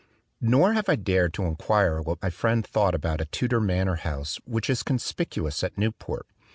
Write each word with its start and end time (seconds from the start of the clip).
Nor 0.41 0.73
have 0.73 0.89
I 0.89 0.95
dared 0.95 1.31
to 1.35 1.43
inquire 1.45 2.01
what 2.01 2.23
my 2.23 2.31
friend 2.31 2.65
thought 2.65 2.95
about 2.95 3.21
a 3.21 3.25
Tudor 3.25 3.59
manor 3.61 3.97
house, 3.97 4.39
which 4.45 4.67
is 4.67 4.81
conspicuous 4.81 5.63
at 5.63 5.77
Newport. 5.77 6.25